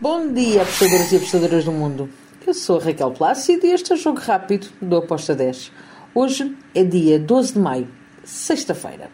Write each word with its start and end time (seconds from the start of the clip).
Bom 0.00 0.32
dia, 0.32 0.62
apostadores 0.62 1.10
e 1.10 1.16
apostadoras 1.16 1.64
do 1.64 1.72
mundo. 1.72 2.08
Eu 2.46 2.54
sou 2.54 2.78
Raquel 2.78 3.10
Plácido 3.10 3.66
e 3.66 3.72
este 3.72 3.90
é 3.90 3.96
o 3.96 3.98
Jogo 3.98 4.20
Rápido 4.20 4.68
do 4.80 4.98
Aposta 4.98 5.34
10. 5.34 5.72
Hoje 6.14 6.56
é 6.72 6.84
dia 6.84 7.18
12 7.18 7.54
de 7.54 7.58
maio, 7.58 7.88
sexta-feira. 8.22 9.10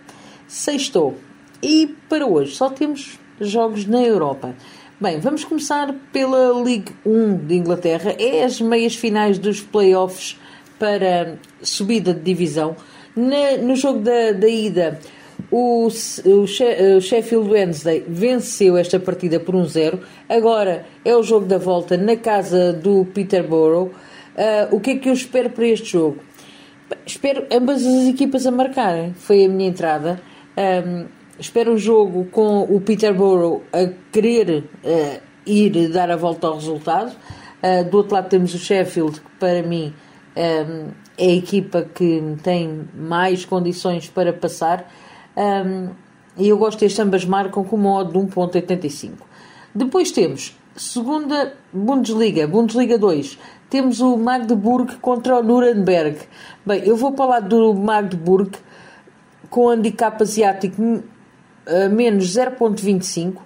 Sextou. 0.46 1.16
E 1.62 1.96
para 2.06 2.26
hoje 2.26 2.54
só 2.54 2.68
temos 2.68 3.18
jogos 3.40 3.86
na 3.86 4.02
Europa. 4.02 4.54
Bem, 5.00 5.18
vamos 5.20 5.42
começar 5.42 5.90
pela 6.12 6.52
League 6.62 6.92
1 7.06 7.46
de 7.46 7.54
Inglaterra. 7.54 8.14
É 8.18 8.44
as 8.44 8.60
meias 8.60 8.94
finais 8.94 9.38
dos 9.38 9.62
playoffs 9.62 10.38
para 10.78 11.38
subida 11.62 12.12
de 12.12 12.20
divisão. 12.20 12.76
Na, 13.16 13.56
no 13.56 13.74
jogo 13.74 14.00
da, 14.00 14.32
da 14.32 14.48
ida, 14.48 15.00
o, 15.56 15.86
o, 15.86 17.00
Sheffield 17.00 17.48
Wednesday 17.48 18.04
venceu 18.08 18.76
esta 18.76 18.98
partida 18.98 19.38
por 19.38 19.54
1-0. 19.54 20.00
Agora 20.28 20.84
é 21.04 21.14
o 21.14 21.22
jogo 21.22 21.46
da 21.46 21.58
volta 21.58 21.96
na 21.96 22.16
casa 22.16 22.72
do 22.72 23.04
Peterborough. 23.14 23.92
Uh, 24.36 24.74
o 24.74 24.80
que 24.80 24.90
é 24.90 24.96
que 24.96 25.08
eu 25.08 25.12
espero 25.12 25.50
para 25.50 25.64
este 25.68 25.92
jogo? 25.92 26.18
Espero 27.06 27.46
ambas 27.52 27.86
as 27.86 28.08
equipas 28.08 28.48
a 28.48 28.50
marcarem. 28.50 29.14
Foi 29.14 29.44
a 29.44 29.48
minha 29.48 29.68
entrada. 29.68 30.20
Um, 30.58 31.06
espero 31.38 31.72
um 31.72 31.78
jogo 31.78 32.24
com 32.32 32.62
o 32.62 32.80
Peterborough 32.80 33.62
a 33.72 33.88
querer 34.10 34.64
uh, 34.82 35.20
ir 35.46 35.88
dar 35.88 36.10
a 36.10 36.16
volta 36.16 36.48
ao 36.48 36.56
resultado. 36.56 37.14
Uh, 37.62 37.88
do 37.88 37.98
outro 37.98 38.14
lado 38.14 38.28
temos 38.28 38.52
o 38.54 38.58
Sheffield, 38.58 39.20
que 39.20 39.30
para 39.38 39.62
mim 39.62 39.94
um, 40.36 40.88
é 41.16 41.26
a 41.26 41.32
equipa 41.32 41.82
que 41.94 42.20
tem 42.42 42.88
mais 42.92 43.44
condições 43.44 44.08
para 44.08 44.32
passar. 44.32 44.90
Um, 45.36 45.90
e 46.36 46.48
eu 46.48 46.58
gosto 46.58 46.80
deste 46.80 47.00
ambas 47.00 47.24
marcam 47.24 47.64
com 47.64 47.76
uma 47.76 48.00
odd 48.00 48.12
de 48.12 48.18
1.85. 48.18 49.12
Depois 49.74 50.10
temos 50.10 50.56
segunda 50.76 51.54
Bundesliga, 51.72 52.46
Bundesliga 52.46 52.98
2. 52.98 53.38
Temos 53.70 54.00
o 54.00 54.16
Magdeburg 54.16 54.96
contra 54.96 55.38
o 55.38 55.42
Nuremberg. 55.42 56.18
Bem, 56.64 56.82
eu 56.84 56.96
vou 56.96 57.12
para 57.12 57.24
o 57.24 57.28
lado 57.28 57.48
do 57.48 57.74
Magdeburg 57.74 58.52
com 59.50 59.68
handicap 59.68 60.20
asiático 60.22 61.02
a 61.66 61.88
menos 61.88 62.36
0.25 62.36 63.36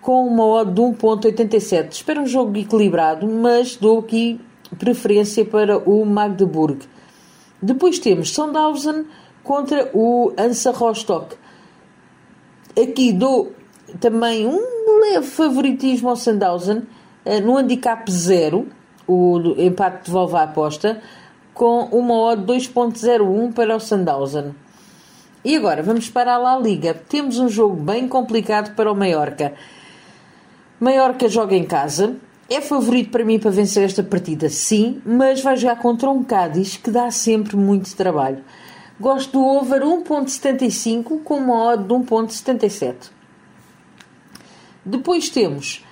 com 0.00 0.26
uma 0.26 0.44
odd 0.44 0.72
de 0.72 0.80
1.87. 0.80 1.92
Espero 1.92 2.22
um 2.22 2.26
jogo 2.26 2.56
equilibrado, 2.56 3.26
mas 3.26 3.76
dou 3.76 3.98
aqui 3.98 4.40
preferência 4.78 5.44
para 5.44 5.78
o 5.78 6.04
Magdeburg. 6.04 6.80
Depois 7.60 7.98
temos 7.98 8.32
Sandhausen 8.32 9.06
contra 9.42 9.90
o 9.94 10.32
Ansa 10.38 10.70
Rostock. 10.70 11.36
Aqui 12.80 13.12
dou 13.12 13.52
também 14.00 14.46
um 14.46 15.00
leve 15.00 15.26
favoritismo 15.26 16.08
ao 16.08 16.16
Sandhausen 16.16 16.82
eh, 17.24 17.40
no 17.40 17.56
handicap 17.56 18.10
0, 18.10 18.66
o 19.06 19.54
empate 19.58 20.06
devolve 20.06 20.36
a 20.36 20.44
aposta, 20.44 21.00
com 21.52 21.84
uma 21.92 22.14
odd 22.14 22.44
2.01 22.44 23.52
para 23.52 23.76
o 23.76 23.80
Sandhausen. 23.80 24.54
E 25.44 25.56
agora 25.56 25.82
vamos 25.82 26.08
para 26.08 26.34
a 26.34 26.38
La 26.38 26.58
Liga. 26.58 26.94
Temos 26.94 27.38
um 27.38 27.48
jogo 27.48 27.76
bem 27.76 28.08
complicado 28.08 28.74
para 28.74 28.90
o 28.90 28.94
Mallorca. 28.94 29.54
Mallorca 30.80 31.28
joga 31.28 31.54
em 31.54 31.64
casa. 31.64 32.16
É 32.50 32.60
favorito 32.60 33.10
para 33.10 33.24
mim 33.24 33.38
para 33.38 33.50
vencer 33.50 33.84
esta 33.84 34.02
partida, 34.02 34.48
sim, 34.48 35.02
mas 35.04 35.42
vai 35.42 35.54
jogar 35.54 35.76
contra 35.80 36.08
um 36.08 36.24
Cádiz 36.24 36.78
que 36.78 36.90
dá 36.90 37.10
sempre 37.10 37.56
muito 37.56 37.94
trabalho. 37.94 38.42
Gosto 39.00 39.32
do 39.32 39.44
over 39.44 39.82
1.75 39.82 41.22
com 41.22 41.36
uma 41.36 41.72
odd 41.72 41.84
de 41.84 41.94
1.77. 41.94 43.10
Depois 44.84 45.28
temos 45.28 45.84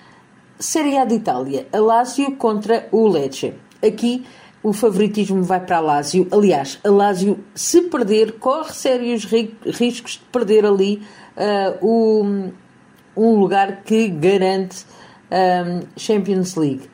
Série 0.58 0.96
A 0.96 1.04
de 1.04 1.14
Itália, 1.14 1.68
a 1.72 1.78
Lazio 1.78 2.34
contra 2.36 2.88
o 2.90 3.06
Lecce. 3.06 3.54
Aqui 3.80 4.26
o 4.62 4.72
favoritismo 4.72 5.44
vai 5.44 5.60
para 5.60 5.76
a 5.76 5.80
Lazio. 5.80 6.26
Aliás, 6.32 6.80
a 6.82 6.90
Lazio, 6.90 7.38
se 7.54 7.82
perder, 7.82 8.32
corre 8.40 8.72
sérios 8.72 9.24
riscos 9.24 10.12
de 10.12 10.24
perder 10.32 10.66
ali 10.66 11.00
uh, 11.36 11.86
um, 11.86 12.52
um 13.16 13.38
lugar 13.38 13.82
que 13.84 14.08
garante 14.08 14.84
um, 15.30 15.86
Champions 15.96 16.56
League. 16.56 16.90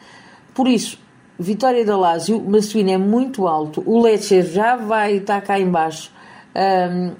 Por 0.53 0.69
isso, 0.69 0.99
vitória 1.43 1.85
da 1.85 1.97
Lazio, 1.97 2.39
o 2.39 2.51
masculino 2.51 2.91
é 2.91 2.99
muito 2.99 3.47
alto, 3.47 3.83
o 3.85 4.01
Lecce 4.01 4.43
já 4.43 4.77
vai 4.77 5.17
estar 5.17 5.41
cá 5.43 5.59
embaixo. 5.59 6.11
Um, 6.55 7.13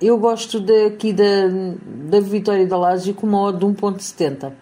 eu 0.00 0.18
gosto 0.18 0.60
daqui 0.60 1.12
da, 1.12 1.48
da 2.08 2.20
vitória 2.20 2.66
da 2.66 2.76
Lazio 2.76 3.14
com 3.14 3.26
uma 3.26 3.40
odd 3.42 3.58
de 3.58 3.66
1.70. 3.66 4.52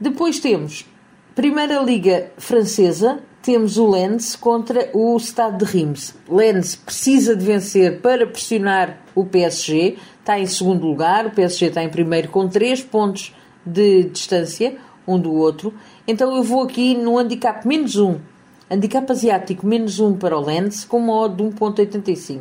Depois 0.00 0.38
temos 0.40 0.86
Primeira 1.34 1.80
Liga 1.82 2.30
Francesa, 2.38 3.20
temos 3.42 3.76
o 3.76 3.88
Lens 3.88 4.34
contra 4.34 4.90
o 4.92 5.16
Stade 5.18 5.58
de 5.58 5.64
Reims. 5.64 6.14
Lens 6.28 6.76
precisa 6.76 7.36
de 7.36 7.44
vencer 7.44 8.00
para 8.00 8.26
pressionar 8.26 8.98
o 9.14 9.24
PSG, 9.24 9.96
está 10.18 10.38
em 10.38 10.46
segundo 10.46 10.86
lugar, 10.86 11.26
o 11.26 11.30
PSG 11.30 11.66
está 11.66 11.82
em 11.82 11.88
primeiro 11.88 12.28
com 12.28 12.48
3 12.48 12.82
pontos 12.82 13.34
de 13.64 14.04
distância 14.04 14.76
um 15.06 15.18
do 15.18 15.32
outro. 15.32 15.72
Então 16.06 16.34
eu 16.36 16.42
vou 16.42 16.62
aqui 16.62 16.94
no 16.94 17.18
handicap 17.18 17.66
menos 17.66 17.96
1. 17.96 18.18
Handicap 18.70 19.10
asiático 19.10 19.66
menos 19.66 20.00
1 20.00 20.16
para 20.16 20.36
o 20.36 20.44
Lens 20.44 20.84
com 20.84 20.98
uma 20.98 21.14
odd 21.14 21.36
de 21.36 21.42
1.85. 21.42 22.40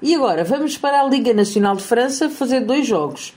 E 0.00 0.14
agora 0.14 0.44
vamos 0.44 0.76
para 0.76 1.00
a 1.00 1.04
Liga 1.04 1.32
Nacional 1.32 1.76
de 1.76 1.82
França 1.82 2.28
fazer 2.28 2.60
dois 2.60 2.86
jogos. 2.86 3.34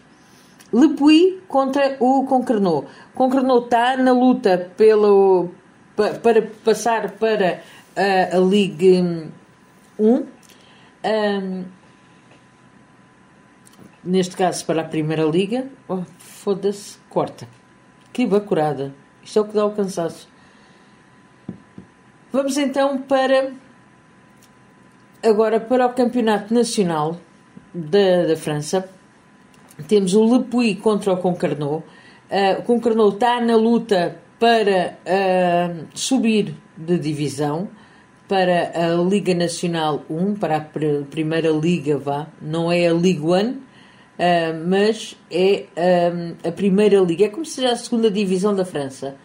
Le 0.73 0.89
Puy 0.89 1.41
contra 1.47 1.95
o 1.99 2.25
Concarneau. 2.25 2.85
Concarneau 3.13 3.59
está 3.59 3.95
na 3.97 4.11
luta 4.11 4.71
pelo, 4.75 5.49
para 5.95 6.41
passar 6.63 7.11
para 7.11 7.61
a, 7.95 8.35
a 8.35 8.39
Liga 8.39 9.31
1. 9.97 10.25
Um, 11.05 11.65
neste 14.03 14.35
caso 14.35 14.65
para 14.65 14.81
a 14.81 14.85
Primeira 14.85 15.23
Liga. 15.23 15.67
Oh, 15.87 16.01
Foda-se, 16.17 16.97
corta. 17.09 17.47
Que 18.15 18.25
bacurada. 18.25 18.93
Isto 19.21 19.39
é 19.39 19.41
o 19.41 19.45
que 19.45 19.53
dá 19.53 19.65
o 19.65 19.71
cansaço. 19.71 20.29
Vamos 22.31 22.57
então 22.57 22.97
para. 22.97 23.51
Agora 25.21 25.59
para 25.59 25.85
o 25.85 25.89
Campeonato 25.89 26.53
Nacional 26.53 27.17
da, 27.73 28.27
da 28.27 28.37
França. 28.37 28.89
Temos 29.89 30.13
o 30.13 30.23
Le 30.33 30.45
Puy 30.45 30.75
contra 30.75 31.11
o 31.11 31.17
Concarneau. 31.17 31.83
Uh, 32.31 32.59
o 32.59 32.63
Concarneau 32.63 33.09
está 33.09 33.41
na 33.41 33.57
luta 33.57 34.17
para 34.39 34.97
uh, 35.03 35.85
subir 35.93 36.55
de 36.77 36.97
divisão 36.97 37.67
para 38.29 38.71
a 38.75 38.95
Liga 38.95 39.33
Nacional 39.33 40.05
1, 40.09 40.35
para 40.35 40.55
a 40.55 40.61
primeira 41.03 41.49
Liga, 41.49 41.97
vá. 41.97 42.27
Não 42.41 42.71
é 42.71 42.87
a 42.87 42.93
Liga 42.93 43.25
1, 43.25 43.59
Uh, 44.15 44.67
mas 44.67 45.17
é 45.29 45.65
uh, 45.75 46.47
a 46.47 46.51
primeira 46.51 46.99
liga, 47.01 47.25
é 47.25 47.29
como 47.29 47.45
se 47.45 47.55
seja 47.55 47.73
a 47.73 47.75
segunda 47.75 48.09
divisão 48.09 48.55
da 48.55 48.63
França. 48.63 49.15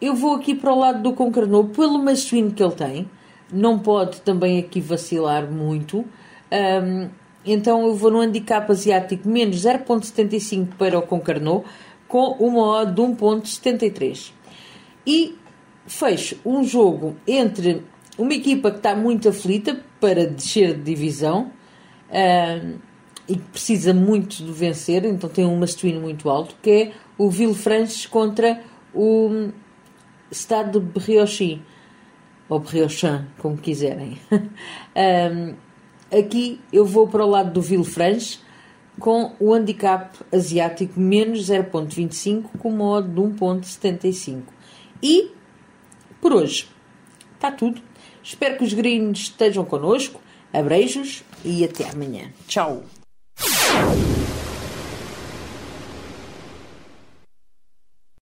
Eu 0.00 0.14
vou 0.14 0.34
aqui 0.34 0.54
para 0.54 0.72
o 0.72 0.78
lado 0.78 1.02
do 1.02 1.12
Concarneau 1.12 1.64
pelo 1.64 1.98
masculino 1.98 2.52
que 2.52 2.62
ele 2.62 2.72
tem, 2.72 3.10
não 3.52 3.78
pode 3.78 4.20
também 4.22 4.58
aqui 4.58 4.80
vacilar 4.80 5.50
muito. 5.50 5.98
Um, 5.98 6.06
ah, 6.52 7.08
então 7.46 7.86
eu 7.86 7.94
vou 7.94 8.10
no 8.10 8.20
handicap 8.20 8.70
asiático 8.70 9.28
menos 9.28 9.56
0.75 9.56 10.68
para 10.78 10.98
o 10.98 11.02
Concarneau 11.02 11.64
com 12.08 12.32
uma 12.38 12.80
odd 12.80 12.94
de 12.94 13.02
1.73. 13.02 14.32
E 15.06 15.36
fecho 15.86 16.38
um 16.44 16.64
jogo 16.64 17.16
entre 17.26 17.82
uma 18.16 18.32
equipa 18.32 18.70
que 18.70 18.78
está 18.78 18.94
muito 18.94 19.28
aflita 19.28 19.80
para 20.00 20.26
descer 20.26 20.74
de 20.74 20.82
divisão 20.82 21.50
uh, 22.14 22.78
e 23.28 23.36
que 23.36 23.50
precisa 23.50 23.92
muito 23.92 24.44
de 24.44 24.52
vencer, 24.52 25.04
então 25.04 25.28
tem 25.28 25.44
um 25.44 25.56
masculino 25.56 26.00
muito 26.00 26.28
alto, 26.30 26.54
que 26.62 26.70
é 26.70 26.92
o 27.18 27.30
Villefranche 27.30 28.08
contra 28.08 28.62
o 28.94 29.48
Estado 30.30 30.80
de 30.80 30.86
Briochin, 30.86 31.62
ou 32.48 32.60
Briochin, 32.60 33.26
como 33.38 33.56
quiserem. 33.56 34.18
um, 34.30 35.54
aqui 36.16 36.60
eu 36.72 36.84
vou 36.84 37.08
para 37.08 37.24
o 37.24 37.28
lado 37.28 37.52
do 37.52 37.62
Villefranche, 37.62 38.40
com 38.98 39.32
o 39.40 39.52
handicap 39.52 40.16
asiático 40.32 41.00
menos 41.00 41.50
0.25 41.50 42.44
com 42.58 42.70
modo 42.70 43.08
de 43.08 43.20
1.75. 43.20 44.42
E 45.02 45.32
por 46.20 46.32
hoje 46.32 46.68
está 47.34 47.50
tudo. 47.50 47.80
Espero 48.22 48.56
que 48.56 48.64
os 48.64 48.72
gringos 48.72 49.20
estejam 49.20 49.64
connosco. 49.64 50.20
Abreijos 50.54 51.24
e 51.44 51.64
até 51.64 51.88
amanhã. 51.90 52.32
Tchau! 52.46 52.84